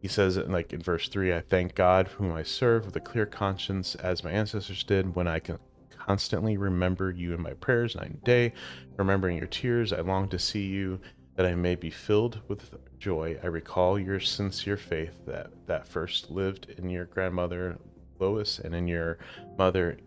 [0.00, 3.26] He says, like in verse 3, I thank God, whom I serve with a clear
[3.26, 5.58] conscience, as my ancestors did, when I can
[5.90, 8.52] constantly remember you in my prayers night and day.
[8.96, 11.00] Remembering your tears, I long to see you,
[11.34, 13.38] that I may be filled with joy.
[13.42, 17.78] I recall your sincere faith that, that first lived in your grandmother
[18.18, 19.18] Lois and in your
[19.58, 19.98] mother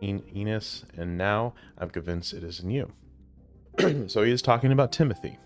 [0.00, 2.92] Eunice, and now I'm convinced it is in you.
[4.08, 5.38] so he is talking about Timothy.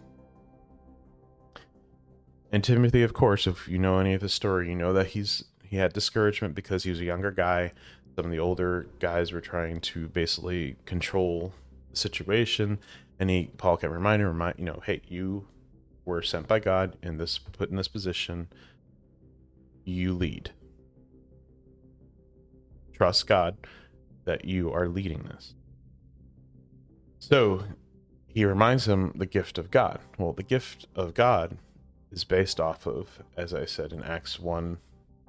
[2.52, 5.44] And Timothy, of course, if you know any of his story, you know that he's
[5.62, 7.72] he had discouragement because he was a younger guy.
[8.14, 11.52] Some of the older guys were trying to basically control
[11.90, 12.78] the situation,
[13.18, 15.48] and he Paul kept reminding remind you know, hey, you
[16.04, 18.48] were sent by God in this put in this position.
[19.84, 20.50] You lead.
[22.92, 23.56] Trust God
[24.24, 25.54] that you are leading this.
[27.18, 27.64] So
[28.26, 29.98] he reminds him the gift of God.
[30.18, 31.58] Well, the gift of God
[32.16, 34.78] is based off of, as I said in Acts 1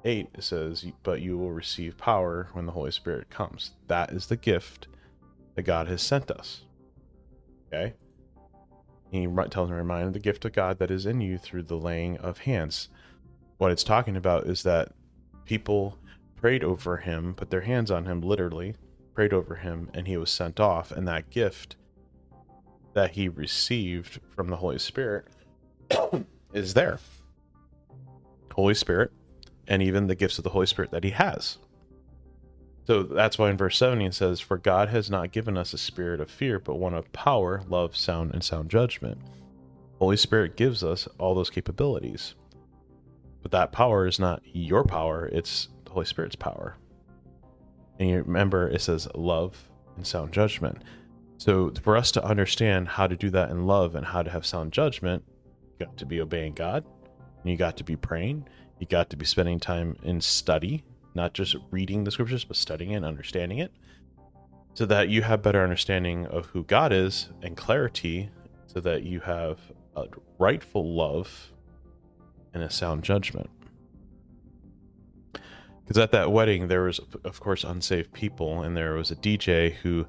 [0.04, 3.72] 8, it says, But you will receive power when the Holy Spirit comes.
[3.88, 4.88] That is the gift
[5.54, 6.62] that God has sent us.
[7.66, 7.94] Okay?
[9.10, 12.16] He tells him, remind the gift of God that is in you through the laying
[12.18, 12.88] of hands.
[13.58, 14.92] What it's talking about is that
[15.44, 15.98] people
[16.36, 18.76] prayed over him, put their hands on him, literally,
[19.14, 20.90] prayed over him, and he was sent off.
[20.92, 21.76] And that gift
[22.94, 25.26] that he received from the Holy Spirit
[26.52, 26.98] is there.
[28.54, 29.12] Holy Spirit,
[29.66, 31.58] and even the gifts of the Holy Spirit that he has.
[32.86, 35.78] So that's why in verse 70 it says, For God has not given us a
[35.78, 39.18] spirit of fear, but one of power, love, sound, and sound judgment.
[39.98, 42.34] Holy Spirit gives us all those capabilities.
[43.42, 46.76] But that power is not your power, it's the Holy Spirit's power.
[47.98, 50.82] And you remember it says love and sound judgment.
[51.36, 54.46] So for us to understand how to do that in love and how to have
[54.46, 55.24] sound judgment,
[55.78, 56.84] you got to be obeying God,
[57.44, 58.46] you got to be praying,
[58.78, 62.94] you got to be spending time in study, not just reading the scriptures, but studying
[62.94, 63.72] and understanding it,
[64.74, 68.30] so that you have better understanding of who God is and clarity,
[68.66, 69.58] so that you have
[69.96, 70.06] a
[70.38, 71.52] rightful love
[72.54, 73.50] and a sound judgment.
[75.82, 79.72] Because at that wedding, there was, of course, unsaved people, and there was a DJ
[79.74, 80.06] who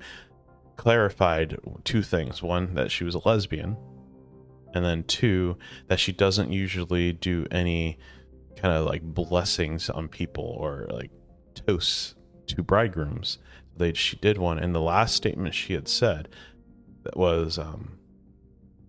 [0.76, 3.78] clarified two things: one, that she was a lesbian,
[4.74, 5.57] and then two,
[5.88, 7.97] that she doesn't usually do any
[8.55, 11.11] kind of like blessings on people or like
[11.55, 12.15] toasts
[12.47, 13.39] to bridegrooms.
[13.78, 16.28] They she did one, and the last statement she had said
[17.03, 17.97] that was, um,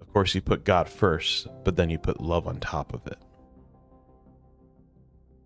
[0.00, 3.18] of course, you put God first, but then you put love on top of it.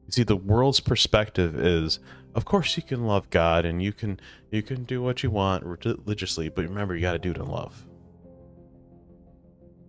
[0.06, 1.98] You see, the world's perspective is,
[2.34, 4.18] of course, you can love God and you can
[4.50, 7.46] you can do what you want religiously, but remember, you got to do it in
[7.46, 7.84] love.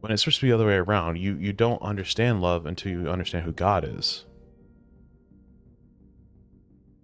[0.06, 2.92] When it's supposed to be the other way around, you you don't understand love until
[2.92, 4.24] you understand who God is.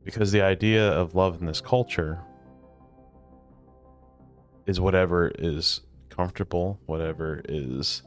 [0.04, 2.20] Because the idea of love in this culture
[4.68, 8.04] is whatever is comfortable, whatever is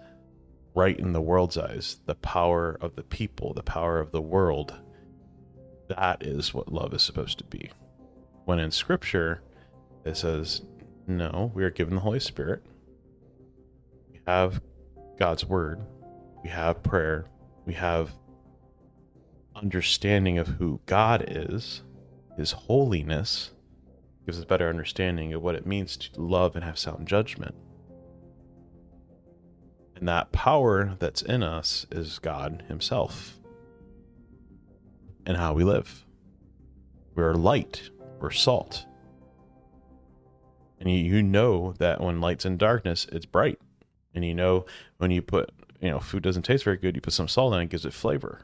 [0.76, 4.76] right in the world's eyes, the power of the people, the power of the world
[5.88, 7.68] that is what love is supposed to be.
[8.45, 9.42] When in scripture,
[10.05, 10.62] it says,
[11.09, 12.62] no, we are given the Holy Spirit.
[14.12, 14.61] We have
[15.18, 15.80] God's word.
[16.42, 17.26] We have prayer.
[17.66, 18.10] We have
[19.56, 21.82] understanding of who God is,
[22.36, 23.52] his holiness
[24.26, 27.54] gives us better understanding of what it means to love and have sound judgment.
[29.96, 33.38] And that power that's in us is God himself
[35.24, 36.04] and how we live.
[37.14, 38.86] We're light, we're salt.
[40.80, 43.60] And you, you know that when light's in darkness, it's bright.
[44.14, 44.66] And you know
[44.98, 45.50] when you put,
[45.80, 47.84] you know, food doesn't taste very good, you put some salt in it, it gives
[47.84, 48.42] it flavor.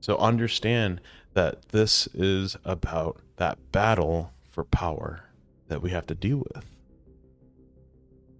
[0.00, 1.00] So understand
[1.34, 5.24] that this is about that battle for power
[5.68, 6.64] that we have to deal with.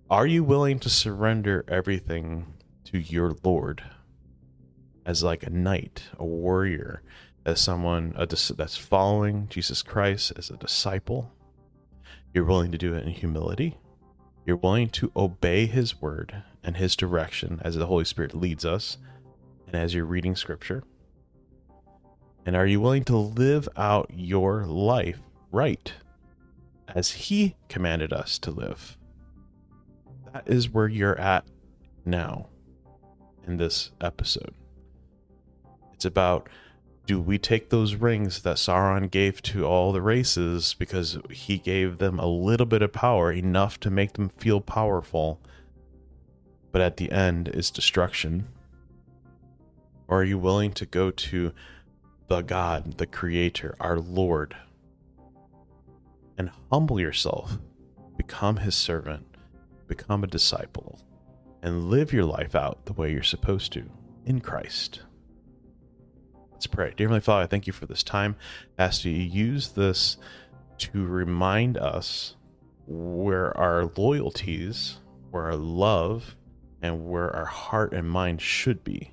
[0.08, 2.46] Are you willing to surrender everything
[2.84, 3.82] to your Lord?
[5.06, 7.00] as like a knight, a warrior,
[7.46, 11.32] as someone a that's following Jesus Christ as a disciple.
[12.34, 13.78] You're willing to do it in humility.
[14.44, 18.98] You're willing to obey his word and his direction as the Holy Spirit leads us
[19.66, 20.84] and as you're reading scripture.
[22.44, 25.18] And are you willing to live out your life
[25.50, 25.92] right
[26.94, 28.96] as he commanded us to live?
[30.32, 31.44] That is where you're at
[32.04, 32.48] now
[33.46, 34.54] in this episode.
[35.92, 36.48] It's about
[37.06, 41.98] do we take those rings that Sauron gave to all the races because he gave
[41.98, 45.40] them a little bit of power, enough to make them feel powerful,
[46.72, 48.48] but at the end is destruction?
[50.08, 51.52] Or are you willing to go to
[52.26, 54.56] the God, the Creator, our Lord,
[56.36, 57.58] and humble yourself,
[58.16, 59.26] become His servant,
[59.86, 60.98] become a disciple,
[61.62, 63.84] and live your life out the way you're supposed to
[64.24, 65.02] in Christ?
[66.56, 66.94] Let's pray.
[66.96, 68.34] Dear Heavenly Father, I thank you for this time.
[68.78, 70.16] I ask you to use this
[70.78, 72.34] to remind us
[72.86, 75.00] where our loyalties,
[75.30, 76.34] where our love,
[76.80, 79.12] and where our heart and mind should be.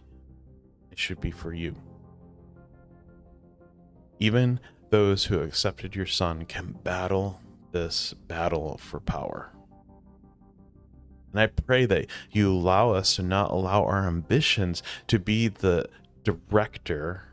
[0.90, 1.76] It should be for you.
[4.22, 7.42] Even those who accepted your Son can battle
[7.74, 9.52] this battle for power.
[11.34, 15.90] And I pray that you allow us to not allow our ambitions to be the
[16.24, 17.24] director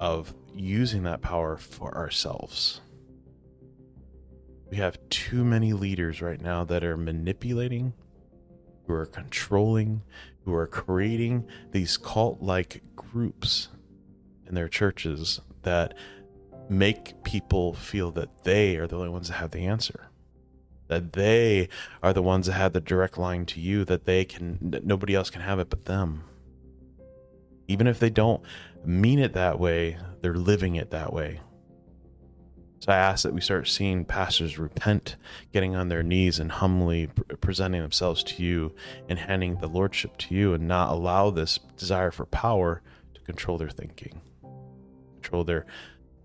[0.00, 2.80] of using that power for ourselves.
[4.70, 7.92] We have too many leaders right now that are manipulating,
[8.86, 10.02] who are controlling,
[10.44, 13.68] who are creating these cult like groups
[14.46, 15.94] in their churches that
[16.68, 20.08] make people feel that they are the only ones that have the answer.
[20.88, 21.68] That they
[22.02, 25.14] are the ones that have the direct line to you, that they can, that nobody
[25.14, 26.24] else can have it but them.
[27.70, 28.42] Even if they don't
[28.84, 31.40] mean it that way, they're living it that way.
[32.80, 35.14] So I ask that we start seeing pastors repent,
[35.52, 37.10] getting on their knees and humbly
[37.40, 38.74] presenting themselves to you
[39.08, 42.82] and handing the lordship to you and not allow this desire for power
[43.14, 44.20] to control their thinking.
[45.20, 45.64] control their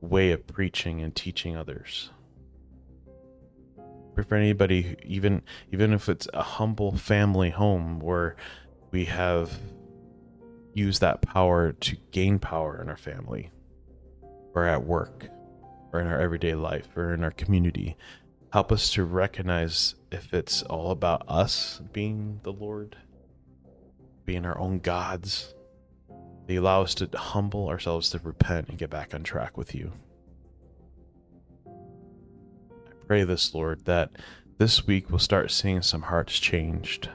[0.02, 2.10] way of preaching and teaching others.
[4.16, 8.36] For anybody, even even if it's a humble family home where
[8.90, 9.60] we have
[10.76, 13.50] used that power to gain power in our family,
[14.54, 15.28] or at work,
[15.92, 17.98] or in our everyday life, or in our community.
[18.54, 22.96] Help us to recognize if it's all about us being the Lord,
[24.26, 25.56] being our own gods.
[26.46, 29.92] They allow us to humble ourselves to repent and get back on track with you
[33.06, 34.12] I pray this, Lord, that
[34.58, 37.10] this week we'll start seeing some hearts changed.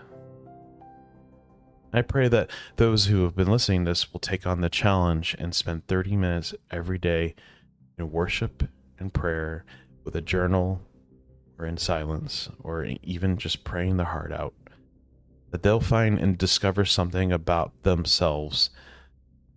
[1.93, 5.35] I pray that those who have been listening to this will take on the challenge
[5.39, 7.35] and spend 30 minutes every day
[7.99, 8.63] in worship
[8.99, 9.65] and prayer
[10.05, 10.83] with a journal
[11.59, 14.55] or in silence or even just praying the heart out.
[15.51, 18.71] That they'll find and discover something about themselves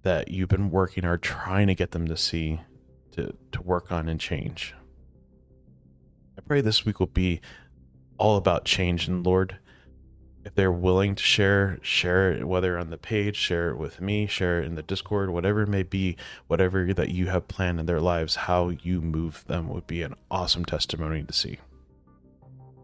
[0.02, 2.62] that you've been working or trying to get them to see,
[3.12, 4.74] to, to work on and change.
[6.36, 7.42] I pray this week will be
[8.18, 9.08] all about change.
[9.08, 9.60] And Lord,
[10.46, 14.28] if they're willing to share, share it, whether on the page, share it with me,
[14.28, 16.18] share it in the Discord, whatever it may be,
[16.48, 20.16] whatever that you have planned in their lives, how you move them would be an
[20.30, 21.60] awesome testimony to see.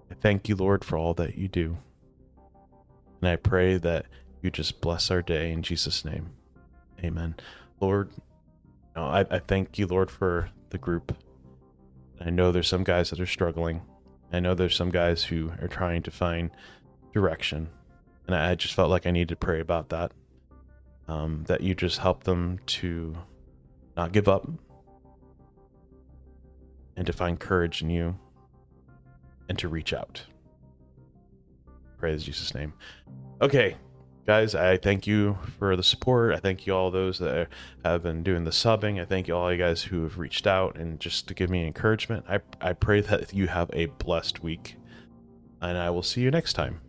[0.10, 1.78] I thank you, Lord, for all that you do.
[3.22, 4.06] And I pray that
[4.42, 6.30] you just bless our day in Jesus' name.
[7.04, 7.36] Amen.
[7.82, 8.10] Lord,
[8.96, 11.16] I, I thank you, Lord, for the group
[12.22, 13.82] I know there's some guys that are struggling.
[14.32, 16.52] I know there's some guys who are trying to find
[17.14, 17.70] direction.
[18.28, 20.12] And I just felt like I needed to pray about that.
[21.08, 23.18] Um, that you just help them to
[23.98, 24.48] not give up
[26.96, 28.16] and to find courage in you
[29.48, 30.22] and to reach out.
[31.98, 32.74] Praise Jesus' name.
[33.42, 33.76] Okay,
[34.28, 36.34] guys, I thank you for the support.
[36.34, 37.48] I thank you all those that
[37.84, 39.02] have been doing the subbing.
[39.02, 41.66] I thank you all you guys who have reached out and just to give me
[41.66, 42.26] encouragement.
[42.30, 44.76] I I pray that you have a blessed week,
[45.62, 46.82] and I will see you next time.